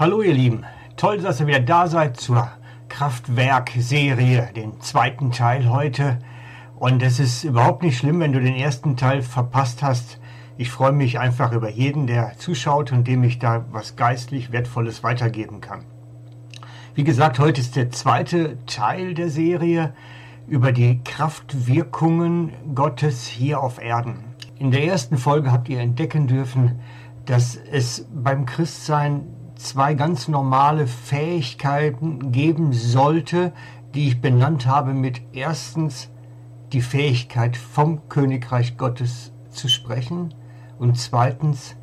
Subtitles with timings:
[0.00, 0.64] Hallo ihr Lieben,
[0.96, 2.48] toll, dass ihr wieder da seid zur
[2.88, 6.18] Kraftwerk-Serie, den zweiten Teil heute.
[6.78, 10.18] Und es ist überhaupt nicht schlimm, wenn du den ersten Teil verpasst hast.
[10.56, 15.02] Ich freue mich einfach über jeden, der zuschaut und dem ich da was geistlich Wertvolles
[15.02, 15.84] weitergeben kann.
[16.94, 19.92] Wie gesagt, heute ist der zweite Teil der Serie
[20.48, 24.24] über die Kraftwirkungen Gottes hier auf Erden.
[24.58, 26.80] In der ersten Folge habt ihr entdecken dürfen,
[27.26, 29.26] dass es beim Christsein
[29.62, 33.52] zwei ganz normale Fähigkeiten geben sollte,
[33.94, 36.10] die ich benannt habe mit erstens
[36.72, 40.34] die Fähigkeit vom Königreich Gottes zu sprechen
[40.78, 41.76] und zweitens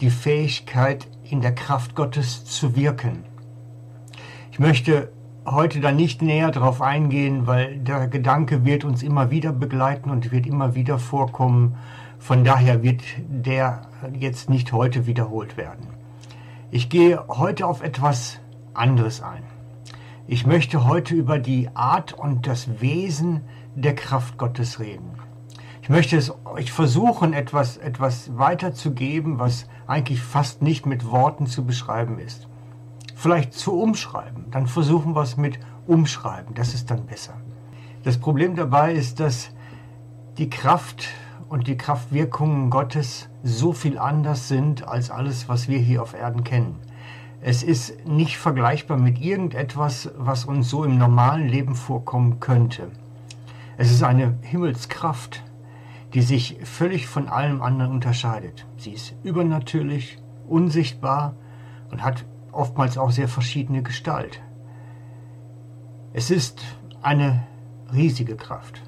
[0.00, 3.24] die Fähigkeit in der Kraft Gottes zu wirken.
[4.50, 5.10] Ich möchte
[5.46, 10.32] heute da nicht näher darauf eingehen, weil der Gedanke wird uns immer wieder begleiten und
[10.32, 11.76] wird immer wieder vorkommen.
[12.18, 13.82] Von daher wird der
[14.18, 16.01] jetzt nicht heute wiederholt werden.
[16.74, 18.38] Ich gehe heute auf etwas
[18.72, 19.42] anderes ein.
[20.26, 23.42] Ich möchte heute über die Art und das Wesen
[23.74, 25.10] der Kraft Gottes reden.
[25.82, 31.66] Ich möchte es euch versuchen, etwas, etwas weiterzugeben, was eigentlich fast nicht mit Worten zu
[31.66, 32.48] beschreiben ist.
[33.16, 34.46] Vielleicht zu umschreiben.
[34.50, 36.54] Dann versuchen wir es mit umschreiben.
[36.54, 37.34] Das ist dann besser.
[38.02, 39.50] Das Problem dabei ist, dass
[40.38, 41.06] die Kraft
[41.52, 46.44] und die Kraftwirkungen Gottes so viel anders sind als alles, was wir hier auf Erden
[46.44, 46.76] kennen.
[47.42, 52.90] Es ist nicht vergleichbar mit irgendetwas, was uns so im normalen Leben vorkommen könnte.
[53.76, 55.42] Es ist eine Himmelskraft,
[56.14, 58.64] die sich völlig von allem anderen unterscheidet.
[58.78, 60.16] Sie ist übernatürlich,
[60.48, 61.34] unsichtbar
[61.90, 64.40] und hat oftmals auch sehr verschiedene Gestalt.
[66.14, 66.62] Es ist
[67.02, 67.46] eine
[67.92, 68.82] riesige Kraft.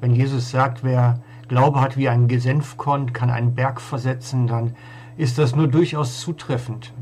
[0.00, 4.74] Wenn Jesus sagt, wer Glaube hat wie ein Gesenfkorn, kann einen Berg versetzen, dann
[5.16, 6.92] ist das nur durchaus zutreffend.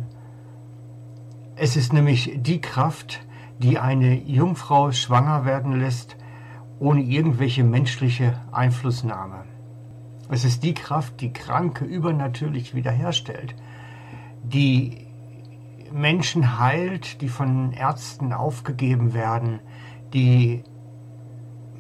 [1.55, 3.21] Es ist nämlich die Kraft,
[3.59, 6.17] die eine Jungfrau schwanger werden lässt,
[6.79, 9.45] ohne irgendwelche menschliche Einflussnahme.
[10.29, 13.55] Es ist die Kraft, die Kranke übernatürlich wiederherstellt,
[14.43, 15.07] die
[15.93, 19.61] Menschen heilt, die von Ärzten aufgegeben werden,
[20.13, 20.63] die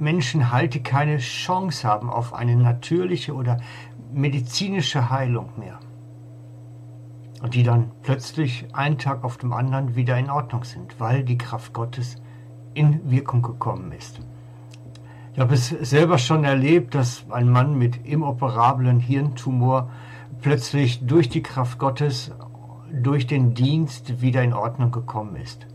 [0.00, 3.58] Menschen halte keine Chance haben auf eine natürliche oder
[4.12, 5.78] medizinische Heilung mehr.
[7.42, 11.38] Und die dann plötzlich einen Tag auf dem anderen wieder in Ordnung sind, weil die
[11.38, 12.16] Kraft Gottes
[12.74, 14.20] in Wirkung gekommen ist.
[15.34, 19.88] Ich habe es selber schon erlebt, dass ein Mann mit imoperablen Hirntumor
[20.40, 22.32] plötzlich durch die Kraft Gottes,
[22.92, 25.66] durch den Dienst wieder in Ordnung gekommen ist.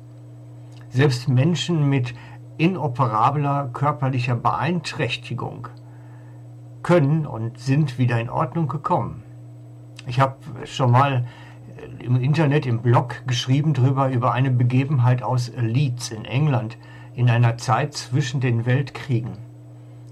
[0.90, 2.14] Selbst Menschen mit
[2.58, 5.68] inoperabler körperlicher Beeinträchtigung
[6.84, 9.24] können und sind wieder in Ordnung gekommen.
[10.06, 11.26] Ich habe schon mal
[11.78, 16.78] äh, im Internet, im Blog geschrieben drüber über eine Begebenheit aus Leeds in England
[17.16, 19.38] in einer Zeit zwischen den Weltkriegen.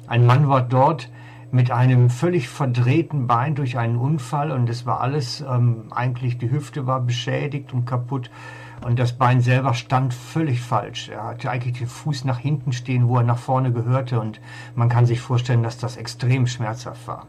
[0.07, 1.09] Ein Mann war dort
[1.51, 6.49] mit einem völlig verdrehten Bein durch einen Unfall und es war alles, ähm, eigentlich die
[6.49, 8.31] Hüfte war beschädigt und kaputt
[8.83, 11.09] und das Bein selber stand völlig falsch.
[11.09, 14.19] Er hatte eigentlich den Fuß nach hinten stehen, wo er nach vorne gehörte.
[14.19, 14.41] Und
[14.75, 17.27] man kann sich vorstellen, dass das extrem schmerzhaft war.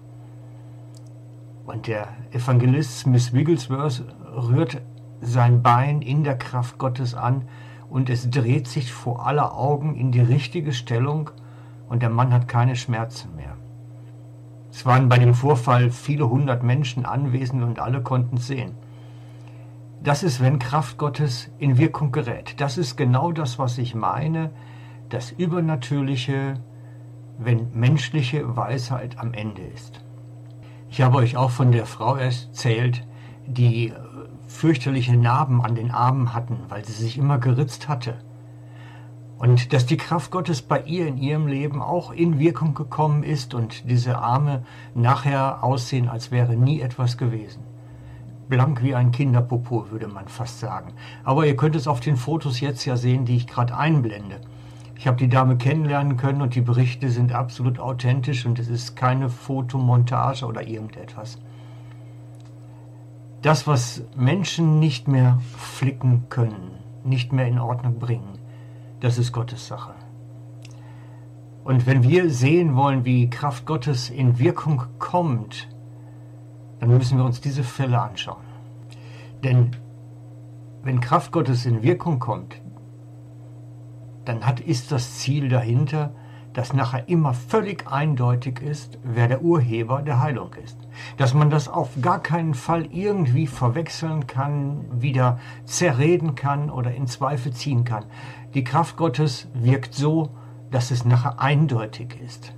[1.66, 4.02] Und der Evangelist Smith Wigglesworth
[4.34, 4.80] rührt
[5.20, 7.42] sein Bein in der Kraft Gottes an
[7.88, 11.30] und es dreht sich vor aller Augen in die richtige Stellung
[11.88, 13.56] und der Mann hat keine Schmerzen mehr.
[14.72, 18.72] Es waren bei dem Vorfall viele hundert Menschen anwesend und alle konnten sehen.
[20.02, 22.60] Das ist, wenn Kraft Gottes in Wirkung gerät.
[22.60, 24.50] Das ist genau das, was ich meine.
[25.10, 26.54] Das Übernatürliche,
[27.38, 30.00] wenn menschliche Weisheit am Ende ist.
[30.90, 33.06] Ich habe euch auch von der Frau erzählt,
[33.46, 33.92] die
[34.48, 38.18] fürchterliche Narben an den Armen hatten, weil sie sich immer geritzt hatte.
[39.38, 43.54] Und dass die Kraft Gottes bei ihr in ihrem Leben auch in Wirkung gekommen ist
[43.54, 44.64] und diese Arme
[44.96, 47.71] nachher aussehen, als wäre nie etwas gewesen
[48.52, 50.92] blank wie ein Kinderpopo, würde man fast sagen.
[51.24, 54.42] Aber ihr könnt es auf den Fotos jetzt ja sehen, die ich gerade einblende.
[54.94, 58.94] Ich habe die Dame kennenlernen können und die Berichte sind absolut authentisch und es ist
[58.94, 61.38] keine Fotomontage oder irgendetwas.
[63.40, 66.72] Das, was Menschen nicht mehr flicken können,
[67.04, 68.38] nicht mehr in Ordnung bringen,
[69.00, 69.94] das ist Gottes Sache.
[71.64, 75.68] Und wenn wir sehen wollen, wie Kraft Gottes in Wirkung kommt,
[76.82, 78.42] dann müssen wir uns diese Fälle anschauen.
[79.44, 79.70] Denn
[80.82, 82.60] wenn Kraft Gottes in Wirkung kommt,
[84.24, 86.12] dann hat, ist das Ziel dahinter,
[86.54, 90.76] dass nachher immer völlig eindeutig ist, wer der Urheber der Heilung ist.
[91.18, 97.06] Dass man das auf gar keinen Fall irgendwie verwechseln kann, wieder zerreden kann oder in
[97.06, 98.06] Zweifel ziehen kann.
[98.54, 100.30] Die Kraft Gottes wirkt so,
[100.72, 102.54] dass es nachher eindeutig ist.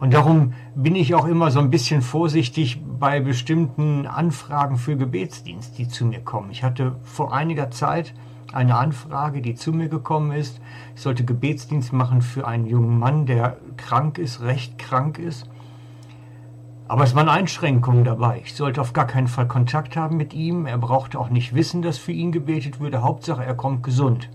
[0.00, 5.78] Und darum bin ich auch immer so ein bisschen vorsichtig bei bestimmten Anfragen für Gebetsdienst,
[5.78, 6.50] die zu mir kommen.
[6.50, 8.14] Ich hatte vor einiger Zeit
[8.52, 10.60] eine Anfrage, die zu mir gekommen ist.
[10.94, 15.48] Ich sollte Gebetsdienst machen für einen jungen Mann, der krank ist, recht krank ist.
[16.88, 18.42] Aber es waren Einschränkungen dabei.
[18.44, 20.66] Ich sollte auf gar keinen Fall Kontakt haben mit ihm.
[20.66, 23.02] Er brauchte auch nicht wissen, dass für ihn gebetet würde.
[23.02, 24.28] Hauptsache, er kommt gesund.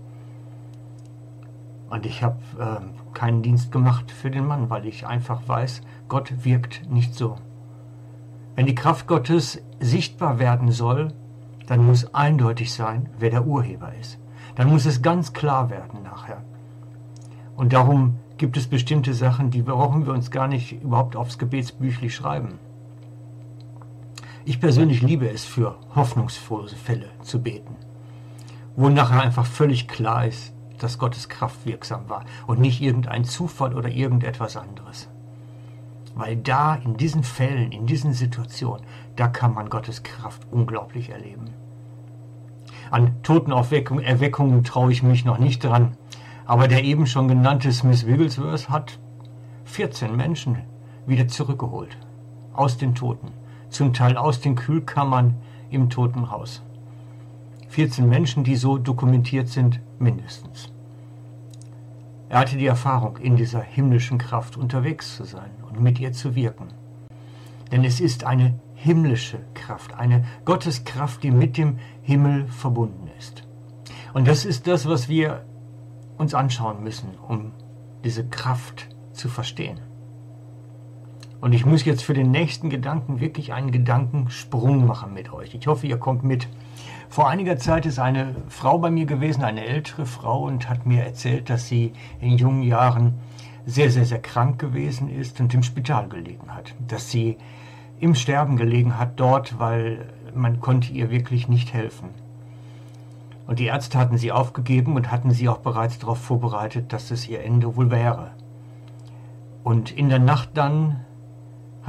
[1.90, 6.44] Und ich habe äh, keinen Dienst gemacht für den Mann, weil ich einfach weiß, Gott
[6.44, 7.36] wirkt nicht so.
[8.54, 11.12] Wenn die Kraft Gottes sichtbar werden soll,
[11.66, 14.18] dann muss eindeutig sein, wer der Urheber ist.
[14.54, 16.42] Dann muss es ganz klar werden nachher.
[17.56, 22.10] Und darum gibt es bestimmte Sachen, die brauchen wir uns gar nicht überhaupt aufs Gebetsbüchli
[22.10, 22.58] schreiben.
[24.44, 27.76] Ich persönlich liebe es, für hoffnungsvolle Fälle zu beten,
[28.76, 33.74] wo nachher einfach völlig klar ist, dass Gottes Kraft wirksam war und nicht irgendein Zufall
[33.74, 35.08] oder irgendetwas anderes.
[36.14, 38.84] Weil da in diesen Fällen, in diesen Situationen,
[39.16, 41.50] da kann man Gottes Kraft unglaublich erleben.
[42.90, 45.96] An Totenerweckungen Erweckungen traue ich mich noch nicht dran.
[46.46, 48.98] Aber der eben schon genannte Smith Wigglesworth hat
[49.64, 50.62] 14 Menschen
[51.06, 51.98] wieder zurückgeholt.
[52.54, 53.32] Aus den Toten.
[53.68, 55.34] Zum Teil aus den Kühlkammern
[55.70, 56.62] im Totenhaus.
[57.68, 60.72] 14 Menschen, die so dokumentiert sind, mindestens.
[62.28, 66.34] Er hatte die Erfahrung, in dieser himmlischen Kraft unterwegs zu sein und mit ihr zu
[66.34, 66.68] wirken.
[67.72, 73.44] Denn es ist eine himmlische Kraft, eine Gotteskraft, die mit dem Himmel verbunden ist.
[74.14, 75.44] Und das ist das, was wir
[76.16, 77.52] uns anschauen müssen, um
[78.04, 79.80] diese Kraft zu verstehen.
[81.40, 85.54] Und ich muss jetzt für den nächsten Gedanken wirklich einen Gedankensprung machen mit euch.
[85.54, 86.48] Ich hoffe, ihr kommt mit.
[87.08, 91.04] Vor einiger Zeit ist eine Frau bei mir gewesen, eine ältere Frau, und hat mir
[91.04, 93.14] erzählt, dass sie in jungen Jahren
[93.66, 96.74] sehr, sehr, sehr krank gewesen ist und im Spital gelegen hat.
[96.86, 97.36] Dass sie
[98.00, 102.10] im Sterben gelegen hat dort, weil man konnte ihr wirklich nicht helfen.
[103.46, 107.28] Und die Ärzte hatten sie aufgegeben und hatten sie auch bereits darauf vorbereitet, dass es
[107.28, 108.32] ihr Ende wohl wäre.
[109.64, 111.04] Und in der Nacht dann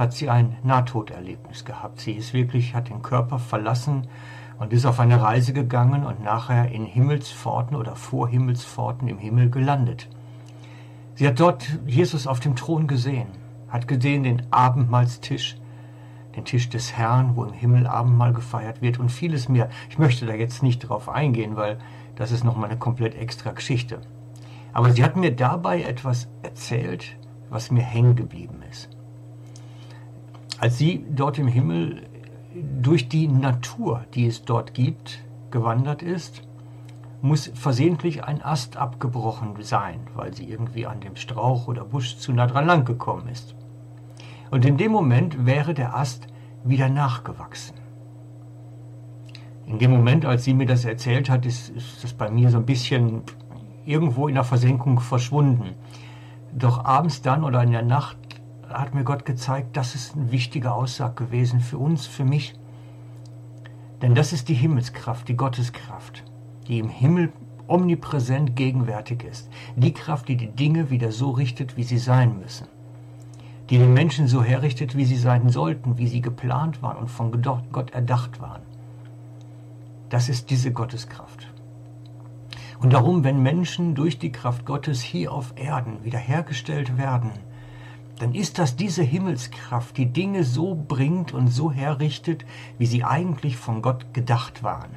[0.00, 2.00] hat sie ein Nahtoderlebnis gehabt.
[2.00, 4.08] Sie ist wirklich, hat den Körper verlassen
[4.58, 9.50] und ist auf eine Reise gegangen und nachher in Himmelspforten oder vor Himmelspforten im Himmel
[9.50, 10.08] gelandet.
[11.16, 13.28] Sie hat dort Jesus auf dem Thron gesehen,
[13.68, 15.58] hat gesehen den Abendmahlstisch,
[16.34, 19.68] den Tisch des Herrn, wo im Himmel Abendmahl gefeiert wird und vieles mehr.
[19.90, 21.76] Ich möchte da jetzt nicht drauf eingehen, weil
[22.16, 24.00] das ist nochmal eine komplett extra Geschichte.
[24.72, 27.16] Aber sie hat mir dabei etwas erzählt,
[27.50, 28.88] was mir hängen geblieben ist.
[30.60, 32.02] Als sie dort im Himmel
[32.82, 36.42] durch die Natur, die es dort gibt, gewandert ist,
[37.22, 42.34] muss versehentlich ein Ast abgebrochen sein, weil sie irgendwie an dem Strauch oder Busch zu
[42.34, 43.54] nah dran lang gekommen ist.
[44.50, 46.26] Und in dem Moment wäre der Ast
[46.62, 47.76] wieder nachgewachsen.
[49.64, 52.58] In dem Moment, als sie mir das erzählt hat, ist, ist das bei mir so
[52.58, 53.22] ein bisschen
[53.86, 55.70] irgendwo in der Versenkung verschwunden.
[56.52, 58.18] Doch abends dann oder in der Nacht
[58.70, 62.54] hat mir Gott gezeigt, das ist eine wichtige Aussage gewesen für uns, für mich.
[64.02, 66.24] Denn das ist die Himmelskraft, die Gotteskraft,
[66.68, 67.32] die im Himmel
[67.66, 69.48] omnipräsent gegenwärtig ist.
[69.76, 72.66] Die Kraft, die die Dinge wieder so richtet, wie sie sein müssen.
[73.68, 77.30] Die den Menschen so herrichtet, wie sie sein sollten, wie sie geplant waren und von
[77.70, 78.62] Gott erdacht waren.
[80.08, 81.46] Das ist diese Gotteskraft.
[82.80, 87.30] Und darum, wenn Menschen durch die Kraft Gottes hier auf Erden wiederhergestellt werden,
[88.20, 92.44] dann ist das diese Himmelskraft, die Dinge so bringt und so herrichtet,
[92.76, 94.90] wie sie eigentlich von Gott gedacht waren,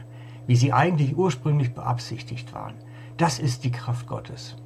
[0.45, 2.73] wie sie eigentlich ursprünglich beabsichtigt waren.
[3.15, 4.57] Das ist die Kraft Gottes.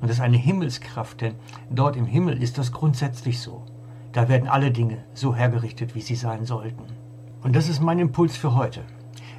[0.00, 1.34] Und das ist eine Himmelskraft, denn
[1.68, 3.66] dort im Himmel ist das grundsätzlich so.
[4.12, 6.84] Da werden alle Dinge so hergerichtet, wie sie sein sollten.
[7.42, 8.80] Und das ist mein Impuls für heute.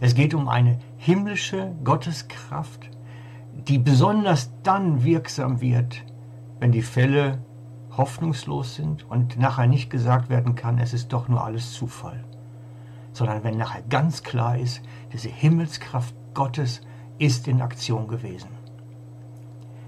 [0.01, 2.91] Es geht um eine himmlische Gotteskraft,
[3.53, 6.03] die besonders dann wirksam wird,
[6.59, 7.39] wenn die Fälle
[7.97, 12.23] hoffnungslos sind und nachher nicht gesagt werden kann, es ist doch nur alles Zufall,
[13.11, 14.81] sondern wenn nachher ganz klar ist,
[15.13, 16.81] diese Himmelskraft Gottes
[17.17, 18.49] ist in Aktion gewesen.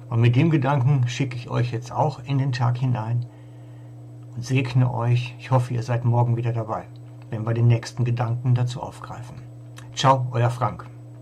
[0.09, 3.25] Und mit dem Gedanken schicke ich euch jetzt auch in den Tag hinein
[4.35, 5.35] und segne euch.
[5.37, 6.85] Ich hoffe, ihr seid morgen wieder dabei,
[7.29, 9.35] wenn wir den nächsten Gedanken dazu aufgreifen.
[9.93, 10.98] Ciao, euer Frank.